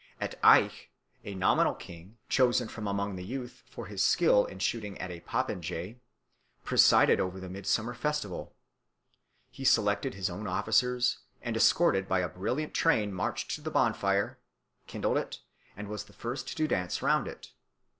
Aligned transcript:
At 0.19 0.33
Aix 0.43 0.73
a 1.23 1.35
nominal 1.35 1.75
king, 1.75 2.17
chosen 2.27 2.67
from 2.69 2.87
among 2.87 3.17
the 3.17 3.23
youth 3.23 3.61
for 3.69 3.85
his 3.85 4.01
skill 4.01 4.45
in 4.45 4.57
shooting 4.57 4.97
at 4.97 5.11
a 5.11 5.19
popinjay, 5.19 5.99
presided 6.65 7.19
over 7.19 7.39
the 7.39 7.51
midsummer 7.51 7.93
festival. 7.93 8.55
He 9.51 9.63
selected 9.63 10.15
his 10.15 10.27
own 10.27 10.47
officers, 10.47 11.19
and 11.43 11.55
escorted 11.55 12.07
by 12.07 12.21
a 12.21 12.29
brilliant 12.29 12.73
train 12.73 13.13
marched 13.13 13.51
to 13.51 13.61
the 13.61 13.69
bonfire, 13.69 14.39
kindled 14.87 15.17
it, 15.17 15.41
and 15.77 15.87
was 15.87 16.05
the 16.05 16.13
first 16.13 16.57
to 16.57 16.67
dance 16.67 17.03
round 17.03 17.27
it. 17.27 17.51